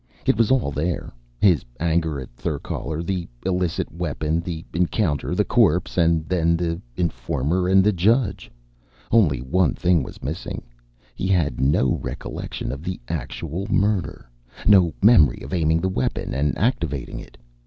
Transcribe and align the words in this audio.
It 0.25 0.35
was 0.35 0.49
all 0.49 0.71
there: 0.71 1.13
his 1.41 1.63
anger 1.79 2.19
at 2.19 2.35
Therkaler, 2.35 3.03
the 3.03 3.27
illicit 3.45 3.91
weapon, 3.93 4.39
the 4.39 4.65
encounter, 4.73 5.35
the 5.35 5.45
corpse, 5.45 5.95
and 5.95 6.27
then 6.27 6.57
the 6.57 6.81
informer 6.97 7.67
and 7.67 7.83
the 7.83 7.91
judge. 7.93 8.49
Only 9.11 9.41
one 9.41 9.75
thing 9.75 10.01
was 10.01 10.23
missing. 10.23 10.63
He 11.13 11.27
had 11.27 11.61
no 11.61 11.99
recollection 12.01 12.71
of 12.71 12.81
the 12.81 12.99
actual 13.09 13.67
murder, 13.71 14.27
no 14.65 14.91
memory 15.03 15.43
of 15.43 15.53
aiming 15.53 15.81
the 15.81 15.87
weapon 15.87 16.33
and 16.33 16.57
activating 16.57 17.19
it. 17.19 17.37